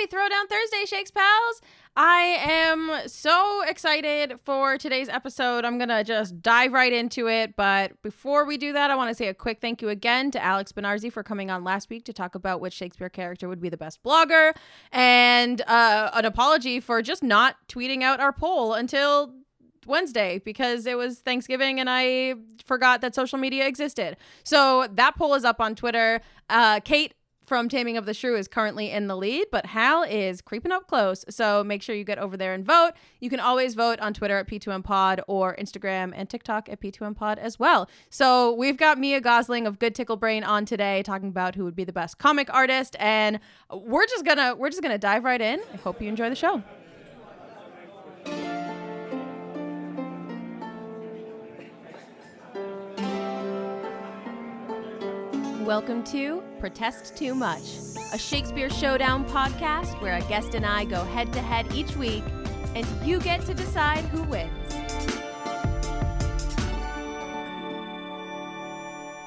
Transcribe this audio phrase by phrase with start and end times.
[0.00, 1.60] Happy Throwdown Thursday, Shakes Pals!
[1.94, 5.66] I am so excited for today's episode.
[5.66, 7.54] I'm going to just dive right into it.
[7.54, 10.42] But before we do that, I want to say a quick thank you again to
[10.42, 13.68] Alex Benarzi for coming on last week to talk about which Shakespeare character would be
[13.68, 14.54] the best blogger,
[14.90, 19.34] and uh, an apology for just not tweeting out our poll until
[19.86, 24.16] Wednesday because it was Thanksgiving and I forgot that social media existed.
[24.44, 26.22] So that poll is up on Twitter.
[26.48, 27.14] Uh, Kate
[27.50, 30.86] from Taming of the Shrew is currently in the lead, but Hal is creeping up
[30.86, 31.24] close.
[31.28, 32.92] So make sure you get over there and vote.
[33.18, 37.16] You can always vote on Twitter at P2M Pod or Instagram and TikTok at P2M
[37.16, 37.90] Pod as well.
[38.08, 41.74] So we've got Mya Gosling of Good Tickle Brain on today talking about who would
[41.74, 42.94] be the best comic artist.
[43.00, 45.60] And we're just gonna we're just gonna dive right in.
[45.74, 46.62] I hope you enjoy the show.
[55.64, 57.78] Welcome to Protest Too Much,
[58.12, 62.22] a Shakespeare Showdown podcast where a guest and I go head to head each week,
[62.74, 64.74] and you get to decide who wins.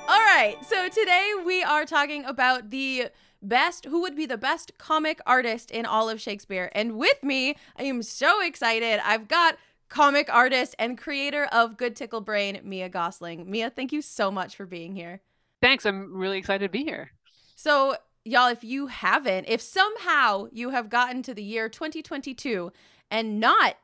[0.08, 3.08] All right, so today we are talking about the
[3.42, 6.72] best, who would be the best comic artist in all of Shakespeare.
[6.75, 9.02] And with me, I am so excited.
[9.03, 9.58] I've got
[9.90, 13.50] comic artist and creator of Good Tickle Brain, Mya Gosling.
[13.50, 15.22] Mya, thank you so much for being here.
[15.62, 15.86] Thanks.
[15.86, 17.12] I'm really excited to be here.
[17.56, 22.72] So, y'all, if you haven't, if somehow you have gotten to the year 2022
[23.12, 23.76] and not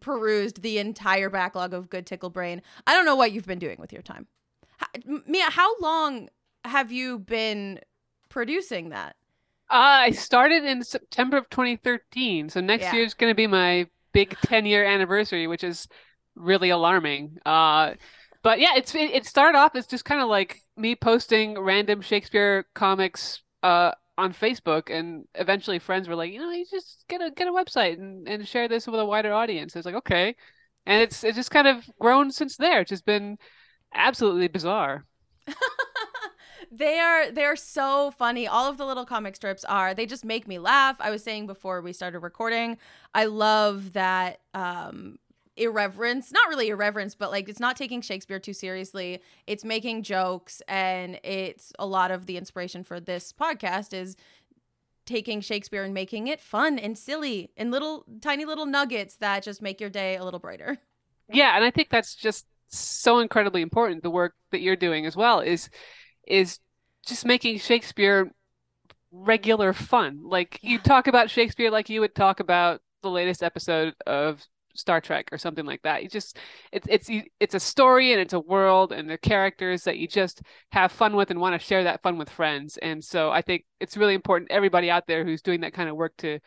[0.00, 3.76] perused the entire backlog of Good Tickle Brain, I don't know what you've been doing
[3.78, 4.26] with your time.
[4.78, 4.86] How,
[5.26, 6.28] Mya, how long
[6.64, 7.80] have you been
[8.28, 9.16] producing that?
[9.70, 12.48] Uh, I started in September of 2013.
[12.48, 12.94] So next yeah.
[12.94, 15.88] year is going to be my big 10 year anniversary, which is
[16.36, 17.38] really alarming.
[17.44, 17.94] Uh,
[18.42, 22.00] but yeah, it's it, it started off as just kind of like me posting random
[22.00, 27.20] Shakespeare comics uh, on Facebook, and eventually friends were like, you know, you just get
[27.20, 29.76] a get a website and, and share this with a wider audience.
[29.76, 30.36] It's like okay,
[30.86, 32.80] and it's it's just kind of grown since there.
[32.80, 33.38] It's just been
[33.94, 35.04] absolutely bizarre.
[36.72, 40.48] they are they're so funny all of the little comic strips are they just make
[40.48, 42.78] me laugh i was saying before we started recording
[43.14, 45.18] i love that um
[45.56, 49.20] irreverence not really irreverence but like it's not taking shakespeare too seriously.
[49.46, 54.16] It's making jokes and it's a lot of the inspiration for this podcast is
[55.06, 59.60] taking shakespeare and making it fun and silly and little tiny little nuggets that just
[59.62, 60.78] make your day a little brighter.
[61.32, 65.16] Yeah and i think that's just so incredibly important the work that you're doing as
[65.16, 65.70] well is
[66.26, 66.58] is
[67.06, 68.30] just making shakespeare
[69.14, 70.20] regular fun.
[70.24, 70.70] Like yeah.
[70.70, 74.42] you talk about shakespeare like you would talk about the latest episode of
[74.74, 76.02] Star Trek or something like that.
[76.02, 76.38] You just
[76.72, 80.42] it's it's it's a story and it's a world and the characters that you just
[80.72, 82.76] have fun with and want to share that fun with friends.
[82.78, 85.96] And so I think it's really important everybody out there who's doing that kind of
[85.96, 86.40] work to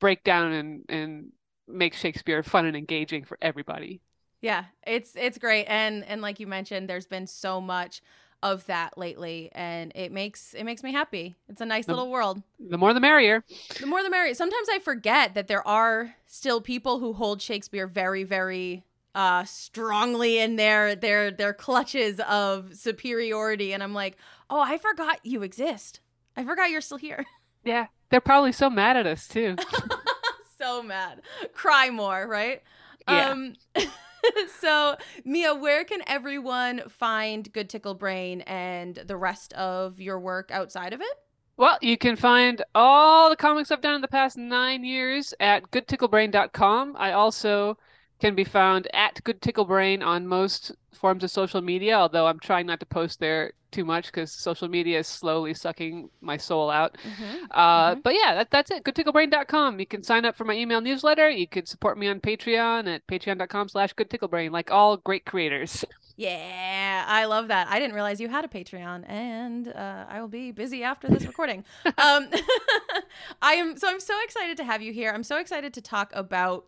[0.00, 1.32] break down and and
[1.68, 4.00] make Shakespeare fun and engaging for everybody.
[4.40, 8.02] Yeah, it's it's great and and like you mentioned there's been so much
[8.42, 11.34] of that lately and it makes it makes me happy.
[11.48, 12.42] It's a nice the, little world.
[12.60, 13.44] The more the merrier.
[13.80, 14.34] The more the merrier.
[14.34, 20.38] Sometimes I forget that there are still people who hold Shakespeare very very uh strongly
[20.38, 24.16] in their their their clutches of superiority and I'm like,
[24.50, 26.00] "Oh, I forgot you exist.
[26.36, 27.24] I forgot you're still here."
[27.64, 27.86] Yeah.
[28.10, 29.56] They're probably so mad at us too.
[30.58, 31.20] so mad.
[31.52, 32.62] Cry more, right?
[33.08, 33.30] Yeah.
[33.30, 33.54] Um
[34.60, 40.50] so, Mya, where can everyone find Good Tickle Brain and the rest of your work
[40.50, 41.18] outside of it?
[41.56, 45.70] Well, you can find all the comics I've done in the past nine years at
[45.70, 46.96] goodticklebrain.com.
[46.98, 47.78] I also
[48.20, 52.40] can be found at Good Tickle Brain on most forms of social media, although I'm
[52.40, 56.70] trying not to post there too much because social media is slowly sucking my soul
[56.70, 56.96] out.
[56.96, 57.44] Mm-hmm.
[57.50, 58.00] Uh, mm-hmm.
[58.00, 58.84] But yeah, that, that's it.
[58.84, 59.80] GoodTickleBrain.com.
[59.80, 61.28] You can sign up for my email newsletter.
[61.28, 65.84] You can support me on Patreon at patreon.com slash GoodTickleBrain, like all great creators.
[66.16, 67.68] Yeah, I love that.
[67.68, 71.26] I didn't realize you had a Patreon, and uh, I will be busy after this
[71.26, 71.62] recording.
[71.84, 72.30] um,
[73.42, 75.12] I am so I'm so excited to have you here.
[75.12, 76.64] I'm so excited to talk about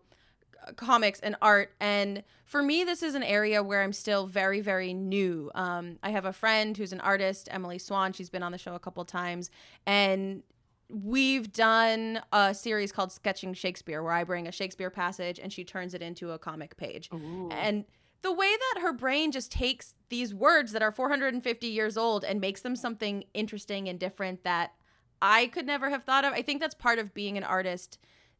[0.75, 4.93] comics and art and for me this is an area where i'm still very very
[4.93, 5.51] new.
[5.55, 8.13] Um, i have a friend who's an artist emily swan.
[8.13, 9.49] She's been on the show a couple times
[9.85, 10.43] and
[10.89, 15.63] we've done a series called sketching shakespeare where i bring a shakespeare passage and she
[15.63, 17.09] turns it into a comic page.
[17.13, 17.49] Ooh.
[17.51, 17.85] and
[18.21, 22.41] the way that her brain just takes these words that are 450 years old and
[22.41, 24.73] makes them something interesting and different that
[25.21, 26.33] i could never have thought of.
[26.33, 27.97] I think that's part of being an artist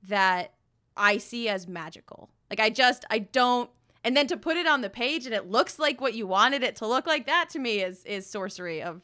[0.08, 0.54] that
[0.96, 2.30] I see as magical.
[2.50, 3.70] Like I just I don't
[4.04, 6.64] and then to put it on the page and it looks like what you wanted
[6.64, 9.02] it to look like that to me is is sorcery of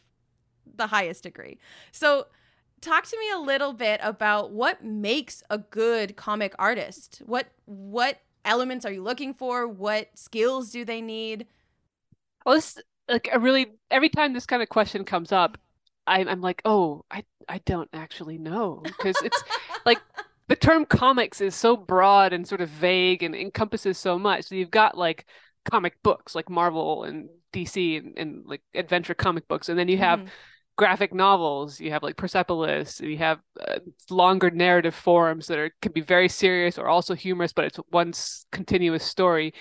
[0.76, 1.58] the highest degree.
[1.92, 2.28] So
[2.82, 7.22] talk to me a little bit about what makes a good comic artist.
[7.26, 9.68] What what elements are you looking for?
[9.68, 11.48] What skills do they need?
[12.46, 12.80] Well, this
[13.10, 15.58] like a really every time this kind of question comes up,
[16.08, 19.44] I'm I'm like, oh, I I don't actually know because it's
[19.86, 20.00] like
[20.48, 24.46] the term comics is so broad and sort of vague and encompasses so much.
[24.46, 25.26] So you've got like
[25.66, 29.98] comic books like Marvel and DC and, and like adventure comic books, and then you
[29.98, 30.30] have mm-hmm.
[30.78, 31.80] graphic novels.
[31.80, 33.02] You have like Persepolis.
[33.02, 37.54] You have uh, longer narrative forms that are can be very serious or also humorous,
[37.54, 38.14] but it's one
[38.52, 39.54] continuous story.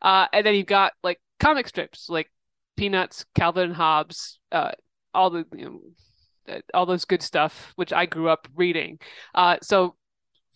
[0.00, 2.30] Uh, and then you've got like comic strips like
[2.76, 4.70] Peanuts, Calvin and Hobbes, uh,
[5.12, 9.00] all the you know, uh, all those good stuff, which I grew up reading.
[9.34, 9.96] Uh, so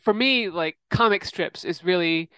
[0.03, 2.31] for me, like comic strips is really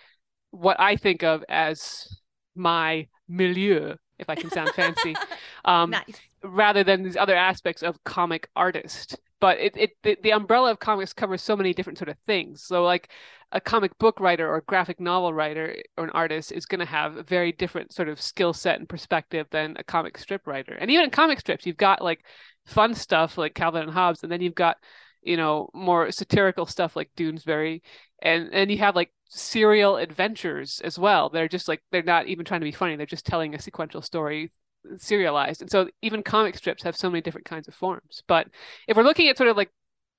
[0.50, 2.20] what I think of as
[2.54, 5.16] my milieu, if I can sound fancy,
[5.64, 6.04] um, nice.
[6.42, 9.18] rather than these other aspects of comic artist.
[9.40, 12.62] But it, it the, the umbrella of comics covers so many different sort of things.
[12.62, 13.10] So like
[13.52, 17.16] a comic book writer or graphic novel writer or an artist is going to have
[17.16, 20.74] a very different sort of skill set and perspective than a comic strip writer.
[20.74, 22.24] And even in comic strips, you've got like
[22.66, 24.76] fun stuff like Calvin and Hobbes, and then you've got
[25.24, 27.82] you know more satirical stuff like Doonesbury,
[28.22, 31.30] and and you have like serial adventures as well.
[31.30, 34.02] They're just like they're not even trying to be funny; they're just telling a sequential
[34.02, 34.52] story
[34.98, 35.62] serialized.
[35.62, 38.22] And so even comic strips have so many different kinds of forms.
[38.26, 38.48] But
[38.86, 39.70] if we're looking at sort of like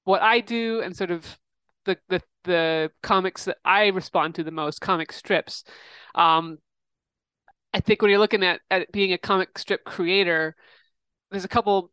[0.04, 1.38] what I do and sort of
[1.86, 5.64] the the the comics that I respond to the most, comic strips.
[6.14, 6.60] Um,
[7.74, 10.56] I think when you're looking at at being a comic strip creator,
[11.32, 11.92] there's a couple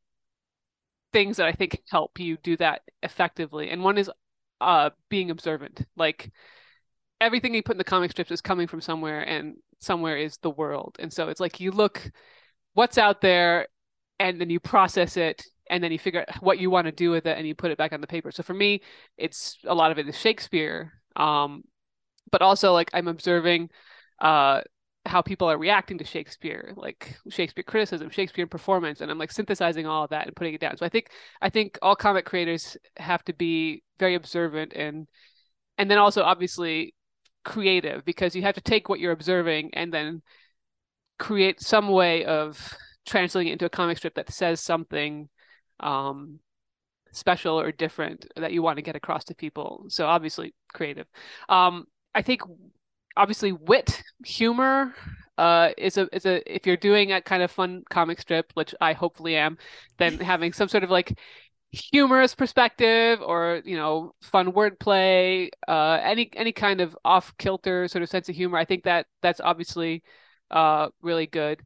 [1.12, 3.70] things that I think help you do that effectively.
[3.70, 4.10] And one is
[4.60, 5.86] uh, being observant.
[5.96, 6.30] Like
[7.20, 10.50] everything you put in the comic strips is coming from somewhere, and somewhere is the
[10.50, 10.96] world.
[10.98, 12.10] And so it's like you look
[12.74, 13.68] what's out there,
[14.18, 17.10] and then you process it, and then you figure out what you want to do
[17.10, 18.30] with it, and you put it back on the paper.
[18.30, 18.82] So for me,
[19.18, 21.64] it's a lot of it is Shakespeare, um,
[22.30, 23.70] but also like I'm observing
[24.20, 24.62] uh,
[25.04, 29.86] how people are reacting to Shakespeare, like Shakespeare criticism, Shakespeare performance, and I'm like synthesizing
[29.86, 30.76] all of that and putting it down.
[30.76, 31.08] So I think
[31.40, 35.08] I think all comic creators have to be very observant and
[35.78, 36.94] and then also obviously
[37.44, 40.22] creative because you have to take what you're observing and then
[41.18, 42.74] create some way of
[43.06, 45.28] translating it into a comic strip that says something
[45.80, 46.38] um,
[47.12, 49.84] special or different that you want to get across to people.
[49.88, 51.06] So obviously creative.
[51.48, 52.42] Um, I think
[53.16, 54.94] obviously wit, humor
[55.38, 58.74] uh, is a is a if you're doing a kind of fun comic strip, which
[58.80, 59.58] I hopefully am,
[59.98, 61.18] then having some sort of like
[61.72, 68.02] humorous perspective or you know fun wordplay, uh, any any kind of off kilter sort
[68.02, 68.58] of sense of humor.
[68.58, 70.02] I think that that's obviously
[70.50, 71.62] uh, really good.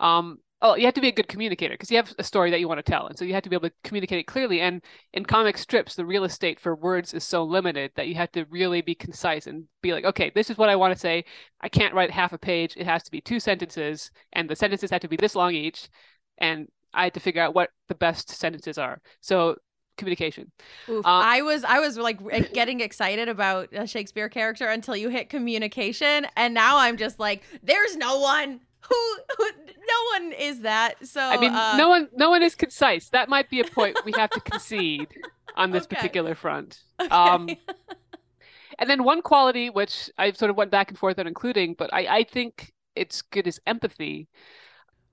[0.00, 2.60] Um, oh, you have to be a good communicator because you have a story that
[2.60, 4.60] you want to tell, and so you have to be able to communicate it clearly.
[4.60, 8.32] And in comic strips, the real estate for words is so limited that you have
[8.32, 11.24] to really be concise and be like, okay, this is what I want to say.
[11.60, 12.74] I can't write half a page.
[12.76, 15.88] It has to be two sentences, and the sentences have to be this long each.
[16.38, 19.00] And I had to figure out what the best sentences are.
[19.20, 19.56] So
[19.96, 20.50] communication.
[20.88, 25.08] Oof, uh, I was I was like getting excited about a Shakespeare character until you
[25.08, 29.44] hit communication, and now I'm just like, there's no one who, who
[29.78, 31.06] no one is that.
[31.06, 33.08] So I mean, uh, no one no one is concise.
[33.10, 35.08] That might be a point we have to concede
[35.56, 35.96] on this okay.
[35.96, 36.80] particular front.
[37.00, 37.10] Okay.
[37.10, 37.48] Um,
[38.78, 41.92] and then one quality which I sort of went back and forth on including, but
[41.92, 44.28] I I think it's good is empathy.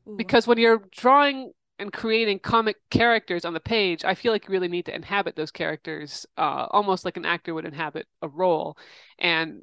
[0.08, 0.16] Ooh.
[0.16, 4.52] Because when you're drawing and creating comic characters on the page, I feel like you
[4.52, 8.78] really need to inhabit those characters, uh, almost like an actor would inhabit a role.
[9.20, 9.62] And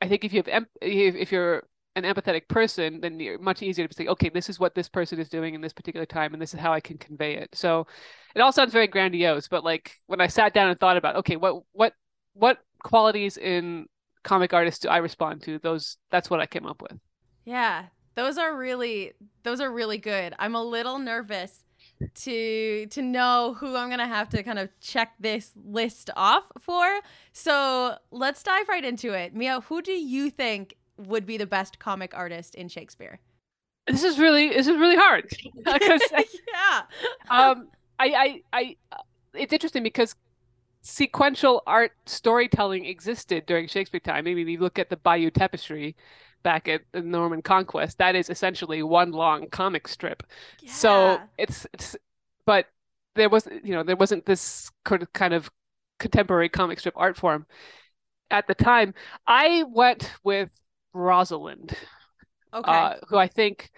[0.00, 1.62] I think if you have if you're
[1.94, 5.18] an empathetic person, then you're much easier to say, okay, this is what this person
[5.20, 7.50] is doing in this particular time, and this is how I can convey it.
[7.54, 7.86] So
[8.34, 11.36] it all sounds very grandiose, but like when I sat down and thought about, okay,
[11.36, 11.94] what what
[12.34, 13.86] what qualities in
[14.22, 15.58] comic artists do I respond to?
[15.58, 16.98] Those that's what I came up with.
[17.44, 20.34] Yeah, those are really those are really good.
[20.38, 21.64] I'm a little nervous
[22.14, 27.00] to to know who I'm gonna have to kind of check this list off for.
[27.32, 29.34] So let's dive right into it.
[29.34, 33.20] Mya, who do you think would be the best comic artist in Shakespeare?
[33.86, 35.28] This is really this is really hard
[35.66, 36.82] yeah.
[37.30, 37.68] um,
[37.98, 38.98] I I I
[39.34, 40.14] it's interesting because
[40.82, 44.26] sequential art storytelling existed during Shakespeare time.
[44.26, 45.96] I mean, you look at the Bayeux Tapestry
[46.42, 47.98] back at the Norman Conquest.
[47.98, 50.22] That is essentially one long comic strip.
[50.60, 50.72] Yeah.
[50.72, 51.96] So it's it's
[52.44, 52.66] but
[53.14, 55.50] there was you know there wasn't this kind of
[55.98, 57.46] contemporary comic strip art form
[58.30, 58.94] at the time.
[59.26, 60.50] I went with
[60.94, 61.74] Rosalind,
[62.54, 62.72] okay.
[62.72, 63.70] Uh, who I think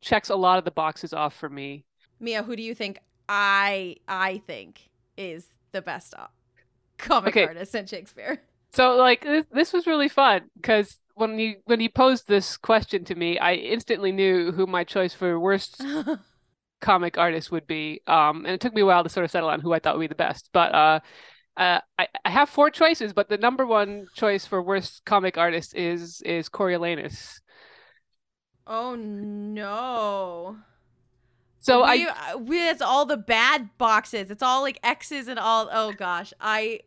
[0.00, 1.84] checks a lot of the boxes off for me.
[2.20, 6.14] Mya, who do you think I I think is the best
[6.98, 7.46] comic Okay.
[7.46, 8.42] artist in Shakespeare.
[8.72, 13.04] So like this, this was really fun because when you when you posed this question
[13.04, 15.80] to me, I instantly knew who my choice for worst
[16.80, 18.00] comic artist would be.
[18.06, 19.96] Um, and it took me a while to sort of settle on who I thought
[19.96, 20.50] would be the best.
[20.52, 21.00] But uh,
[21.56, 25.74] uh, I, I have four choices, but the number one choice for worst comic artist
[25.74, 27.40] is is Coriolanus.
[28.66, 30.56] oh no.
[31.58, 34.30] So we, I uh, we it's all the bad boxes.
[34.30, 35.68] It's all like X's and all.
[35.72, 36.80] Oh gosh, I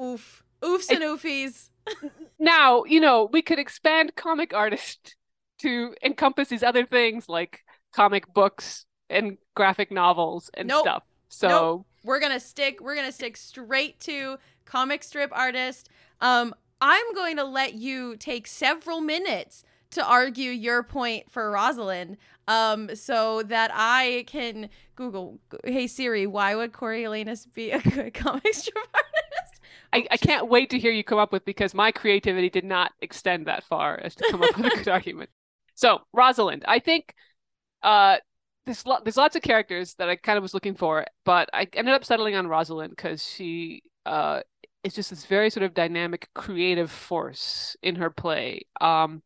[0.00, 1.70] oof oofs and oofies.
[2.38, 5.16] now you know we could expand comic artist
[5.58, 7.60] to encompass these other things like
[7.94, 10.80] comic books and graphic novels and Nope.
[10.80, 11.02] stuff.
[11.28, 11.86] So Nope.
[12.02, 12.80] We're gonna stick.
[12.80, 15.88] We're gonna stick straight to comic strip artist.
[16.20, 22.16] Um, I'm going to let you take several minutes to argue your point for Rosalind.
[22.48, 25.38] Um, so that I can Google.
[25.64, 29.60] Hey Siri, why would Coriolanus be a good comic strip artist?
[29.92, 32.92] I, I can't wait to hear you come up with because my creativity did not
[33.00, 35.30] extend that far as to come up with a good argument.
[35.74, 37.14] So Rosalind, I think
[37.82, 38.16] uh
[38.70, 41.66] there's lo- there's lots of characters that I kind of was looking for, but I
[41.72, 44.42] ended up settling on Rosalind because she uh
[44.84, 48.62] is just this very sort of dynamic, creative force in her play.
[48.80, 49.22] Um,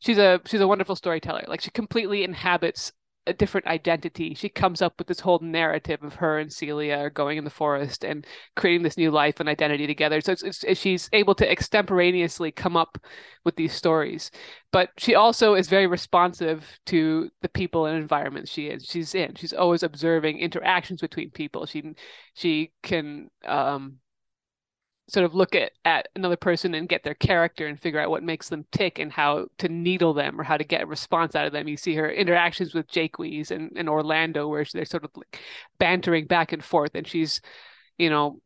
[0.00, 1.44] she's a she's a wonderful storyteller.
[1.48, 2.92] Like she completely inhabits
[3.26, 4.34] a different identity.
[4.34, 7.50] She comes up with this whole narrative of her and Celia are going in the
[7.50, 10.20] forest and creating this new life and identity together.
[10.20, 12.98] So it's, it's she's able to extemporaneously come up
[13.44, 14.30] with these stories,
[14.72, 19.34] but she also is very responsive to the people and environments she is she's in.
[19.36, 21.66] She's always observing interactions between people.
[21.66, 21.94] She
[22.34, 23.98] she can um
[25.06, 28.22] sort of look at at another person and get their character and figure out what
[28.22, 31.46] makes them tick and how to needle them or how to get a response out
[31.46, 31.68] of them.
[31.68, 35.40] You see her interactions with Jaques and, and Orlando where they're sort of like
[35.78, 37.40] bantering back and forth and she's,
[37.98, 38.40] you know,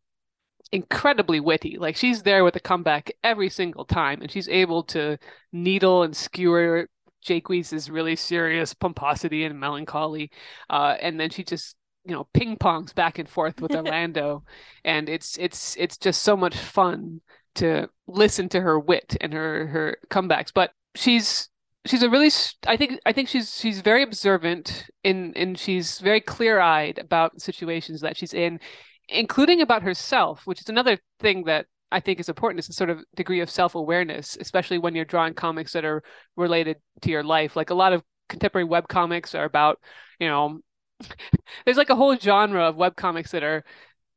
[0.73, 1.79] incredibly witty.
[1.79, 5.19] Like she's there with a comeback every single time and she's able to
[5.53, 6.89] needle and skewer
[7.23, 10.31] Jaques' really serious pomposity and melancholy.
[10.69, 14.45] Uh, and then she just you know ping pongs back and forth with Orlando,
[14.85, 17.21] and it's it's it's just so much fun
[17.57, 20.53] to listen to her wit and her her comebacks.
[20.55, 21.49] But she's
[21.87, 22.31] she's a really
[22.67, 27.41] I think I think she's she's very observant in and she's very clear eyed about
[27.41, 28.61] situations that she's in,
[29.09, 32.91] including about herself, which is another thing that I think is important is a sort
[32.91, 36.03] of degree of self awareness, especially when you're drawing comics that are
[36.37, 37.57] related to your life.
[37.57, 39.79] Like a lot of contemporary web comics are about,
[40.19, 40.61] you know,
[41.65, 43.65] there's like a whole genre of web comics that are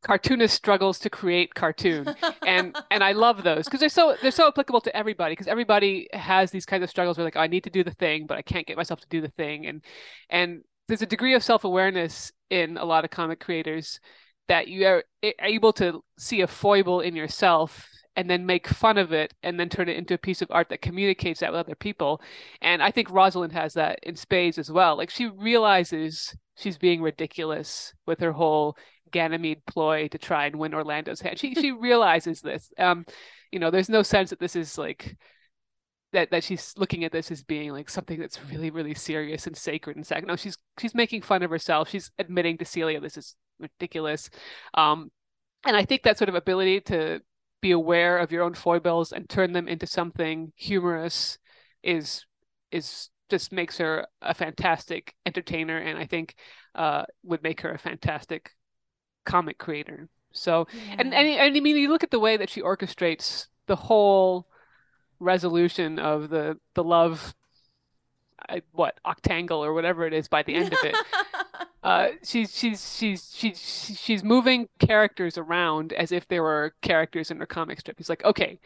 [0.04, 2.08] cartoonist struggles to create cartoon
[2.46, 6.08] and and I love those because they're so they're so applicable to everybody because everybody
[6.12, 8.38] has these kinds of struggles where like oh, I need to do the thing but
[8.38, 9.84] I can't get myself to do the thing and
[10.30, 14.00] and there's a degree of self-awareness in a lot of comic creators
[14.48, 18.98] that you are eh, able to see a foible in yourself and then make fun
[18.98, 21.62] of it and then turn it into a piece of art that communicates that with
[21.62, 22.22] other people.
[22.62, 24.98] And I think Rosalind has that in spades as well.
[24.98, 28.78] Like she realizes she's being ridiculous with her whole
[29.12, 31.40] Ganymede ploy to try and win Orlando's hand.
[31.40, 32.72] She she realizes this.
[32.78, 33.06] Um,
[33.52, 35.18] you know, there's no sense that this is like
[36.14, 39.56] that that she's looking at this as being like something that's really really serious and
[39.56, 40.28] sacred and sacred.
[40.28, 41.90] No, she's she's making fun of herself.
[41.90, 44.30] She's admitting to Celia this is ridiculous.
[44.74, 45.12] Um,
[45.66, 47.22] and I think that sort of ability to
[47.62, 51.38] be aware of your own foibles and turn them into something humorous
[51.84, 52.26] is
[52.72, 56.36] is just makes her a fantastic entertainer and I think
[56.76, 58.52] uh, would make her a fantastic
[59.26, 60.10] comic creator.
[60.34, 60.96] So Yeah.
[61.00, 64.48] and, and and I mean you look at the way that she orchestrates the whole
[65.20, 67.34] resolution of the the love
[68.50, 70.96] I, what octangle or whatever it is by the end of it
[71.84, 77.38] uh she's she's she's she's she's moving characters around as if they were characters in
[77.38, 77.98] her comic strip.
[77.98, 78.60] He's like okay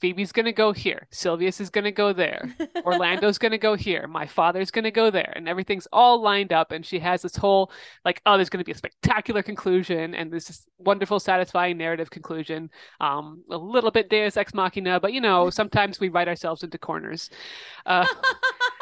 [0.00, 1.06] phoebe's gonna go here.
[1.12, 2.54] Silvius is gonna go there.
[2.84, 4.06] Orlando's gonna go here.
[4.08, 5.32] My father's gonna go there.
[5.36, 7.70] And everything's all lined up and she has this whole
[8.04, 13.44] like oh there's gonna be a spectacular conclusion and this wonderful satisfying narrative conclusion um
[13.50, 17.30] a little bit deus ex machina but you know sometimes we write ourselves into corners.
[17.86, 18.06] Uh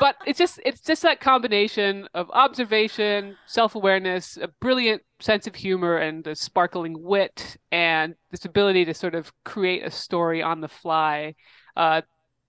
[0.00, 5.98] but it's just it's just that combination of observation, self-awareness, a brilliant sense of humor
[5.98, 10.68] and a sparkling wit and this ability to sort of create a story on the
[10.68, 11.36] fly
[11.76, 12.02] uh,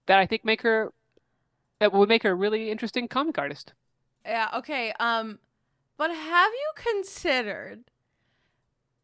[0.08, 0.94] that I think make her
[1.82, 3.74] that would make her a really interesting comic artist.
[4.26, 4.94] Yeah, okay.
[5.00, 5.40] Um
[5.98, 7.84] but have you considered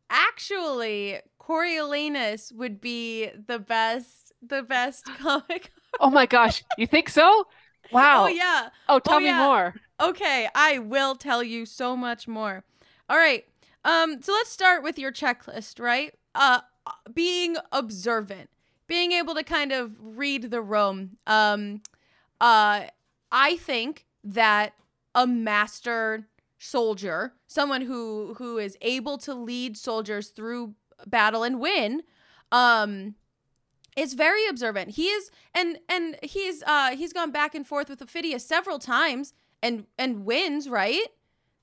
[0.09, 5.71] actually Coriolanus would be the best the best comic?
[5.99, 7.45] Oh my gosh, you think so?
[7.91, 8.25] Wow.
[8.25, 8.69] Oh yeah.
[8.89, 9.43] Oh, tell Oh, me yeah.
[9.45, 9.75] more.
[9.99, 12.63] Okay, I will tell you so much more.
[13.09, 13.45] All right.
[13.83, 16.13] Um, so let's start with your checklist, right?
[16.35, 16.61] Uh,
[17.13, 18.49] being observant,
[18.87, 21.17] being able to kind of read the room.
[21.25, 21.81] Um,
[22.39, 22.83] uh,
[23.31, 24.73] I think that
[25.15, 26.27] a master
[26.59, 30.75] soldier, someone who who is able to lead soldiers through
[31.05, 32.03] battle and win,
[32.51, 33.15] um,
[33.97, 34.91] is very observant.
[34.91, 39.33] He is and and he's uh he's gone back and forth with Aufidius several times
[39.61, 41.07] and and wins, right?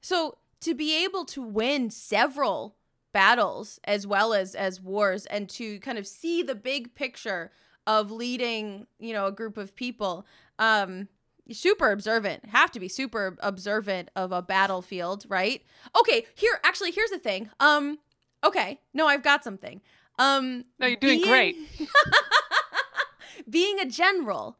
[0.03, 2.77] So to be able to win several
[3.13, 7.53] battles as well as as wars and to kind of see the big picture
[7.87, 10.27] of leading, you know, a group of people,
[10.59, 11.09] um
[11.53, 12.47] super observant.
[12.47, 15.63] Have to be super observant of a battlefield, right?
[16.01, 17.49] Okay, here actually here's the thing.
[17.61, 17.99] Um
[18.43, 19.81] okay, no, I've got something.
[20.19, 21.57] Um No, you're doing being- great.
[23.51, 24.57] being a general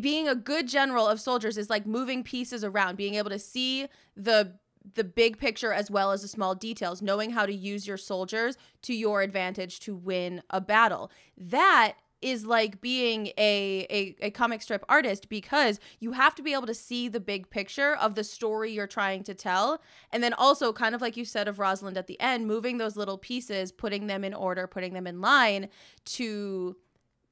[0.00, 3.86] being a good general of soldiers is like moving pieces around being able to see
[4.16, 4.52] the
[4.94, 8.56] the big picture as well as the small details knowing how to use your soldiers
[8.82, 14.62] to your advantage to win a battle that is like being a, a, a comic
[14.62, 18.24] strip artist because you have to be able to see the big picture of the
[18.24, 19.80] story you're trying to tell.
[20.12, 22.96] And then also, kind of like you said of Rosalind at the end, moving those
[22.96, 25.68] little pieces, putting them in order, putting them in line
[26.04, 26.76] to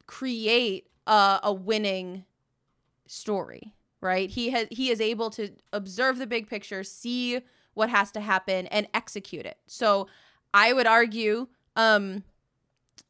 [0.07, 2.25] create a, a winning
[3.07, 7.41] story right he has he is able to observe the big picture see
[7.75, 10.07] what has to happen and execute it so
[10.53, 12.23] i would argue um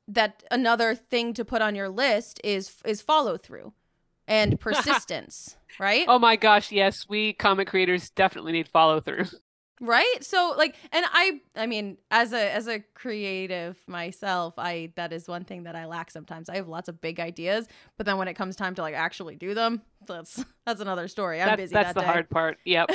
[0.09, 3.73] that another thing to put on your list is is follow through
[4.27, 9.27] and persistence right Oh my gosh, yes, we comic creators definitely need follow through.
[9.81, 15.13] right so like and i i mean as a as a creative myself i that
[15.13, 18.17] is one thing that i lack sometimes i have lots of big ideas but then
[18.19, 21.63] when it comes time to like actually do them that's that's another story i'm That's
[21.63, 22.07] busy that's that the day.
[22.09, 22.59] hard part.
[22.65, 22.91] Yep.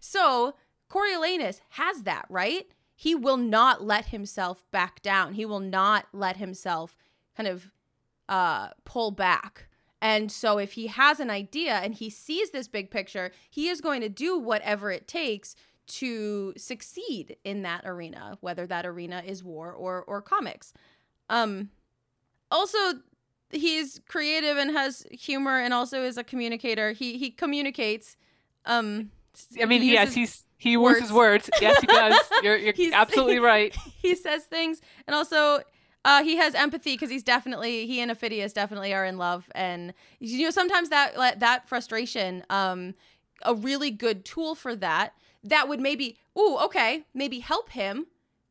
[0.00, 0.54] so
[0.90, 2.66] coriolanus has that right
[3.00, 5.32] he will not let himself back down.
[5.32, 6.98] He will not let himself
[7.34, 7.72] kind of
[8.28, 9.68] uh pull back.
[10.02, 13.80] And so if he has an idea and he sees this big picture he is
[13.80, 19.42] going to do whatever it takes to succeed in that arena whether that arena is
[19.42, 20.74] war or or comics.
[21.30, 21.70] Um
[22.50, 22.78] also
[23.48, 26.92] he's creative and has humor and also is a communicator.
[26.92, 28.18] He he communicates.
[28.66, 29.10] Um
[29.58, 31.48] I mean, he yes, uses- he's he uses words.
[31.60, 32.20] Yes, he does.
[32.42, 33.74] You're you're absolutely right.
[34.02, 35.60] he says things and also
[36.04, 39.92] uh, he has empathy because he's definitely he and Aufidius definitely are in love and
[40.18, 42.94] you know sometimes that that frustration um
[43.42, 48.06] a really good tool for that that would maybe ooh okay maybe help him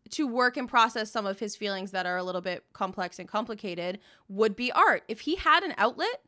[0.10, 3.28] to work and process some of his feelings that are a little bit complex and
[3.28, 6.22] complicated would be art if he had an outlet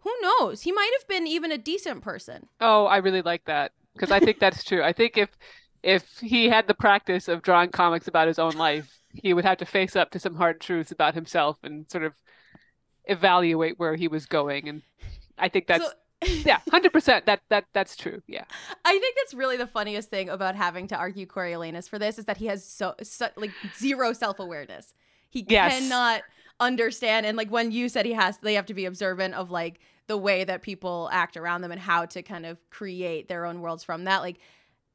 [0.00, 3.72] who knows he might have been even a decent person Oh, I really like that
[3.96, 4.82] because I think that's true.
[4.82, 5.30] I think if
[5.82, 9.58] if he had the practice of drawing comics about his own life, he would have
[9.58, 12.12] to face up to some hard truths about himself and sort of
[13.04, 14.68] evaluate where he was going.
[14.68, 14.82] And
[15.38, 15.92] I think that's So-
[16.46, 17.26] yeah, hundred percent.
[17.26, 18.22] That that that's true.
[18.26, 18.44] Yeah.
[18.84, 22.24] I think that's really the funniest thing about having to argue Coriolanus for this is
[22.24, 24.94] that he has so, so like zero self awareness.
[25.28, 25.78] He Yes.
[25.78, 26.22] cannot
[26.58, 29.78] understand, and like when you said he has, they have to be observant of like
[30.06, 33.60] the way that people act around them and how to kind of create their own
[33.60, 34.22] worlds from that.
[34.22, 34.38] Like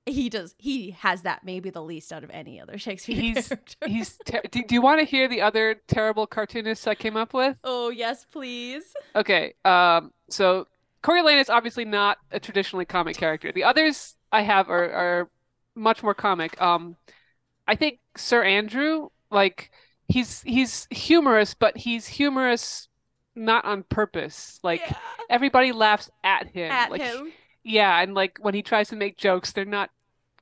[0.05, 3.77] he does, he has that maybe the least out of any other Shakespeare He's character.
[3.85, 4.17] he's.
[4.25, 7.57] Ter- do, do you want to hear the other terrible cartoonists I came up with?
[7.63, 8.83] oh yes, please.
[9.15, 9.53] Okay.
[9.65, 10.11] Um.
[10.29, 10.67] So
[11.03, 13.51] Coriolanus obviously not a traditionally comic character.
[13.51, 15.29] The others I have are are
[15.75, 16.59] much more comic.
[16.61, 16.95] Um,
[17.67, 19.71] I think Sir Andrew, like
[20.07, 22.87] he's he's humorous, but he's humorous
[23.35, 24.59] not on purpose.
[24.63, 24.97] Like Yeah,
[25.29, 26.71] everybody laughs at him.
[26.71, 27.33] at Like him.
[27.63, 29.89] yeah, and like when he tries to make jokes, they're not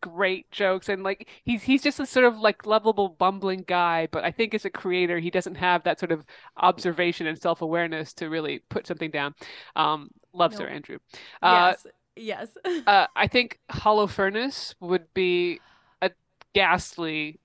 [0.02, 4.23] great jokes and like he's he's just a sort of like lovable bumbling guy but
[4.23, 6.23] i think as a creator he doesn't have that sort of
[6.56, 9.36] observation and self-awareness to really put something down
[9.75, 10.67] um love sir No.
[10.67, 10.99] andrew
[11.41, 12.58] uh yes, yes.
[12.88, 15.62] uh i think Holofernes would be
[16.02, 16.12] a
[16.54, 17.39] ghastly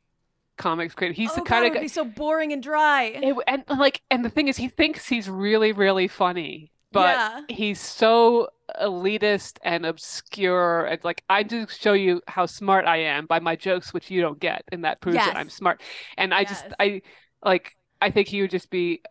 [0.57, 2.63] comics creator he's oh the God, kind it of would guy be so boring and
[2.63, 3.05] dry.
[3.05, 7.41] it, and like and the thing is he thinks he's really really funny but yeah.
[7.49, 8.49] he's so
[8.81, 13.57] elitist and obscure and like I just show you how smart I am by my
[13.57, 15.83] jokes which you don't get and that proves that I'm smart
[16.17, 17.03] and I just I
[17.45, 19.03] like I think he would just be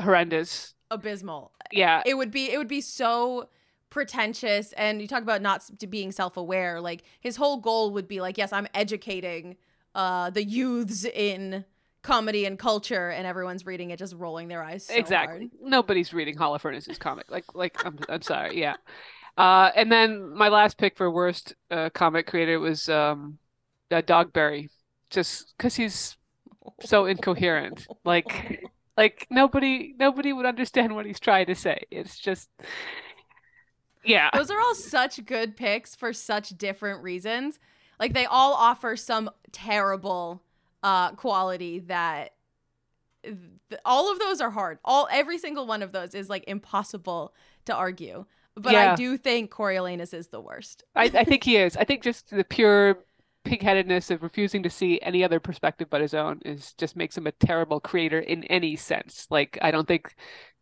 [0.00, 1.52] horrendous abysmal.
[1.72, 3.48] yeah It would be it would be so
[3.90, 8.38] pretentious and you talk about not being self-aware like his whole goal would be like
[8.38, 9.56] yes I'm educating
[9.94, 11.64] uh the youths in
[12.02, 15.50] comedy and culture and everyone's reading it just rolling their eyes so exactly hard.
[15.62, 18.76] nobody's reading Holofernes's comic like like I'm I'm sorry yeah
[19.36, 23.38] uh and then my last pick for worst uh comic creator was um
[23.90, 24.70] uh, Dogberry,
[25.10, 26.16] just because he's
[26.80, 27.86] so incoherent.
[28.04, 28.62] Like,
[28.96, 31.84] like nobody nobody would understand what he's trying to say.
[31.90, 32.48] It's just,
[34.04, 34.30] yeah.
[34.34, 37.58] Those are all such good picks for such different reasons.
[38.00, 40.42] Like they all offer some terrible
[40.82, 42.32] uh quality that
[43.24, 43.36] th-
[43.84, 44.78] all of those are hard.
[44.84, 47.34] All every single one of those is like impossible
[47.66, 48.26] to argue.
[48.56, 48.92] But Yeah.
[48.92, 50.84] I do think Coriolanus is the worst.
[50.96, 51.76] I, I think he is.
[51.76, 52.98] I think just the pure
[53.44, 57.26] pigheadedness of refusing to see any other perspective but his own is just makes him
[57.26, 59.26] a terrible creator in any sense.
[59.30, 60.14] Like I don't think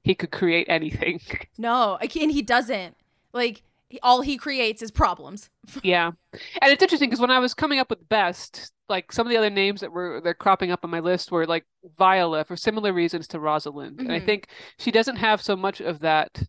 [0.03, 1.21] he could create anything.
[1.59, 2.97] No, I can't, he doesn't.
[3.33, 3.63] Like
[4.03, 5.51] all he creates is problems.
[5.83, 6.13] Yeah.
[6.33, 9.37] And it's interesting because when I was coming up with best, like some of the
[9.37, 11.65] other names that were they're cropping up on my list were like
[11.99, 14.01] Viola for similar reasons to Rosalind.
[14.01, 14.25] And I Mhm.
[14.27, 14.49] think
[14.79, 16.43] she doesn't have so much of that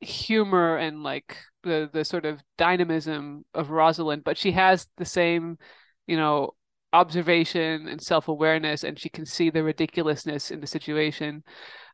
[0.00, 5.58] humor and like the the sort of dynamism of Rosalind, but she has the same,
[6.06, 6.54] you know,
[6.92, 11.42] observation and self-awareness and she can see the ridiculousness in the situation.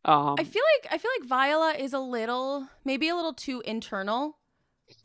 [0.04, 3.62] Um I feel like I feel like Viola is a little maybe a little too
[3.66, 4.37] internal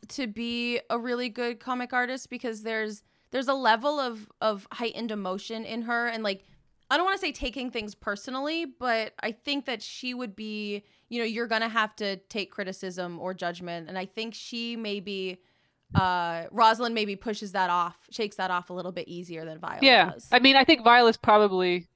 [0.08, 5.10] to be a really good comic artist because there's there's a level of of heightened
[5.10, 6.44] emotion in her and like
[6.90, 10.84] I don't want to say taking things personally, but I think that she would be,
[11.08, 14.76] you know, you're going to have to take criticism or judgment and I think she
[14.76, 15.38] maybe
[15.94, 19.78] uh Rosalind maybe pushes that off, shakes that off a little bit easier than Viola
[19.82, 20.10] Yeah.
[20.10, 20.28] does.
[20.30, 21.88] I mean, I think Viola's probably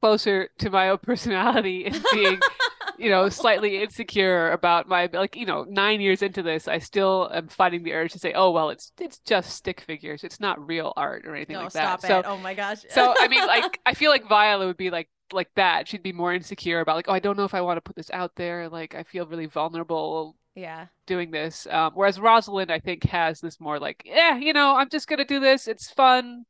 [0.00, 2.40] closer to my own personality in being,
[2.98, 7.30] you know, slightly insecure about my like, you know, nine years into this, I still
[7.32, 10.24] am fighting the urge to say, oh well, it's it's just stick figures.
[10.24, 12.06] It's not real art or anything no, like stop that.
[12.06, 12.24] it.
[12.24, 12.78] So oh my gosh.
[12.90, 15.88] so I mean like I feel like Viola would be like like that.
[15.88, 17.96] She'd be more insecure about like, oh, I don't know if I want to put
[17.96, 18.68] this out there.
[18.68, 20.86] Like I feel really vulnerable yeah.
[21.06, 21.66] doing this.
[21.70, 25.24] Um, whereas Rosalind, I think, has this more like, yeah, you know, I'm just gonna
[25.24, 25.68] do this.
[25.68, 26.44] It's fun.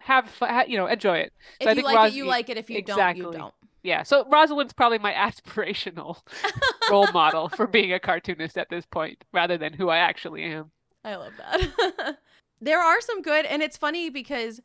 [0.00, 1.32] Have fun, ha- you know, enjoy it.
[1.60, 2.56] If I you think like Ros- it, you like it.
[2.56, 3.54] If you don't, you don't.
[3.88, 4.02] Yeah.
[4.02, 6.20] So Rosalind's probably my aspirational
[6.90, 10.70] role model for being a cartoonist at this point, rather than who I actually am.
[11.04, 12.18] I love that.
[12.60, 14.60] there are some good, and it's funny because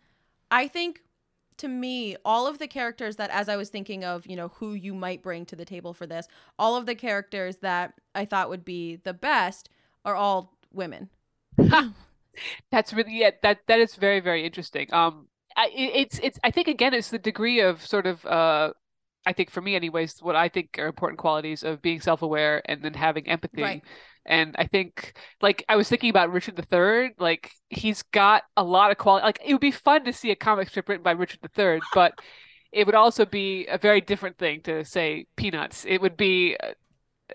[0.52, 1.04] I think
[1.58, 4.74] to me, all of the characters that, as I was thinking of, you know, who
[4.74, 6.28] you might bring to the table for this,
[6.60, 9.70] all of the characters that I thought would be the best
[10.04, 11.10] are all women.
[12.72, 13.30] That's really yeah.
[13.44, 14.92] That that is very very interesting.
[14.92, 16.40] Um, I, it's it's.
[16.44, 18.74] I think again, it's the degree of sort of uh.
[19.26, 22.82] I think for me, anyways, what I think are important qualities of being self-aware and
[22.84, 23.62] then having empathy.
[23.62, 23.84] Right.
[24.26, 27.12] And I think, like, I was thinking about Richard III.
[27.20, 29.26] Like, he's got a lot of quality.
[29.26, 32.14] Like, it would be fun to see a comic strip written by Richard III, but
[32.72, 35.86] it would also be a very different thing to say Peanuts.
[35.86, 36.74] It would be, uh,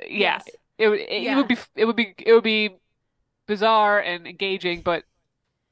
[0.03, 0.48] yeah, Yes.
[0.79, 1.01] it would.
[1.01, 1.37] It, Yeah.
[1.37, 1.57] would be.
[1.77, 2.14] It would be.
[2.18, 2.70] It would be
[3.46, 5.05] bizarre and engaging, but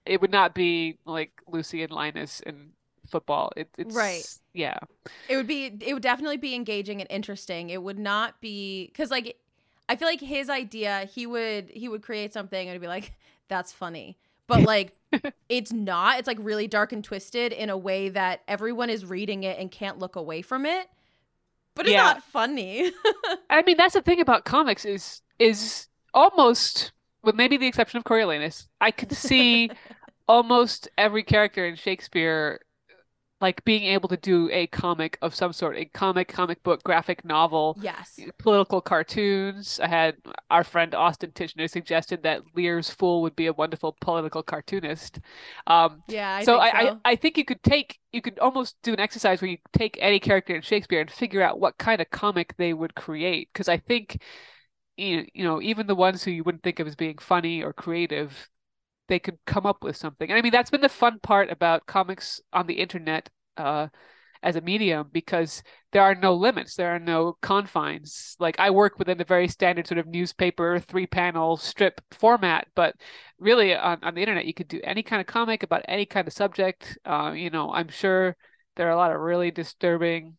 [0.04, 2.70] it would not be like Lucy and Linus and
[3.06, 3.52] football.
[3.56, 4.26] It, it's Right.
[4.54, 4.78] Yeah.
[5.28, 7.70] It would be it would definitely be engaging and interesting.
[7.70, 9.36] It would not be cuz like
[9.88, 13.12] I feel like his idea, he would he would create something and it'd be like
[13.48, 14.16] that's funny.
[14.46, 14.94] But like
[15.48, 16.18] it's not.
[16.18, 19.70] It's like really dark and twisted in a way that everyone is reading it and
[19.70, 20.88] can't look away from it.
[21.74, 22.02] But it's Yeah.
[22.02, 22.92] not funny.
[23.50, 26.92] I mean, that's the thing about comics is is almost,
[27.22, 29.70] with maybe the exception of Coriolanus, I could see
[30.28, 32.60] almost every character in Shakespeare
[33.46, 37.24] like being able to do a comic of some sort, a comic, comic book, graphic
[37.24, 38.18] novel, yes.
[38.40, 39.78] political cartoons.
[39.78, 40.16] I had
[40.50, 45.20] our friend Austin Tichenor suggested that Lear's Fool would be a wonderful political cartoonist.
[45.68, 47.00] Um, Yeah, I so think I, so.
[47.04, 49.96] I I think you could take you could almost do an exercise where you take
[50.00, 53.68] any character in Shakespeare and figure out what kind of comic they would create because
[53.68, 54.20] I think
[54.96, 57.72] you you know even the ones who you wouldn't think of as being funny or
[57.72, 58.48] creative
[59.08, 60.28] they could come up with something.
[60.30, 63.88] And I mean that's been the fun part about comics on the internet uh
[64.42, 68.36] as a medium because there are no limits there are no confines.
[68.38, 72.94] Like i work within the very standard sort of newspaper three panel strip format but
[73.38, 76.26] really on, on the internet you could do any kind of comic about any kind
[76.28, 76.98] of subject.
[77.04, 78.36] Uh, you know i'm sure
[78.76, 80.36] there are a lot of really disturbing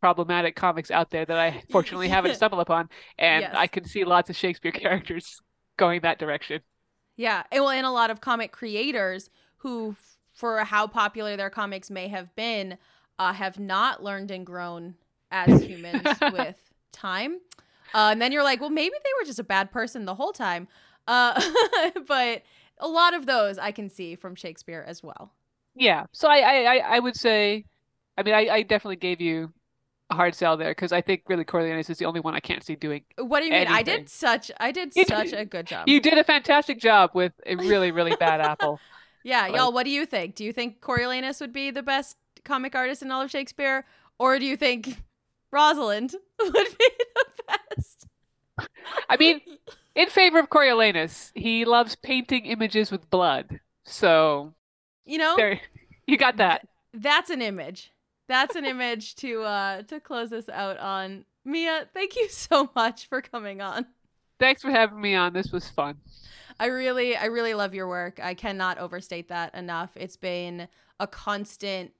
[0.00, 3.54] problematic comics out there that i fortunately haven't stumbled upon and Yes.
[3.54, 5.40] i can see lots of shakespeare characters
[5.76, 6.60] going that direction.
[7.16, 9.94] Yeah, and well, and a lot of comic creators who,
[10.40, 12.78] for how popular their comics may have been,
[13.18, 14.94] uh, have not learned and grown
[15.30, 16.56] as humans with
[16.92, 17.40] time.
[17.92, 20.32] Uh, and then you're like, well, maybe they were just a bad person the whole
[20.32, 20.66] time.
[21.06, 21.38] Uh,
[22.06, 22.42] but
[22.78, 25.30] a lot of those I can see from Shakespeare as well.
[25.74, 26.06] Yeah.
[26.12, 27.66] So I I I would say,
[28.16, 29.52] I mean, I I definitely gave you
[30.08, 32.64] a hard sell there because I think really Coriolanus is the only one I can't
[32.64, 33.02] see doing.
[33.18, 33.68] What do you mean?
[33.68, 35.86] I did such I did You such did- a good job.
[35.86, 38.80] You did a fantastic job with a really really bad apple.
[39.22, 40.34] Yeah, y'all, what do you think?
[40.34, 43.84] Do you think Coriolanus would be the best comic artist in all of Shakespeare?
[44.18, 45.02] Or do you think
[45.52, 48.06] Rosalind would be the best?
[49.08, 49.40] I mean,
[49.94, 53.60] in favor of Coriolanus, he loves painting images with blood.
[53.84, 54.54] So,
[55.04, 55.60] you know, there,
[56.06, 56.66] you got that.
[56.92, 57.92] That's an image.
[58.28, 61.24] That's an image to uh to close this out on.
[61.44, 63.86] Mya, thank you so much for coming on.
[64.38, 65.32] Thanks for having me on.
[65.32, 65.96] This was fun.
[66.60, 68.20] I really I really love your work.
[68.22, 69.90] I cannot overstate that enough.
[69.96, 70.68] It's been
[71.00, 71.92] a constant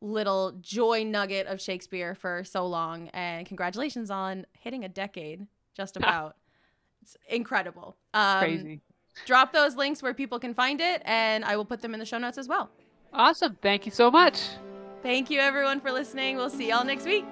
[0.00, 5.96] little joy nugget of Shakespeare for so long and congratulations on hitting a decade just
[5.98, 6.36] about.
[7.02, 7.96] it's incredible.
[8.14, 8.80] Um, Crazy.
[9.26, 12.06] Drop those links where people can find it and I will put them in the
[12.06, 12.70] show notes as well.
[13.12, 13.58] Awesome.
[13.60, 14.40] Thank you so much.
[15.02, 16.36] Thank you everyone for listening.
[16.36, 17.26] We'll see y'all next week.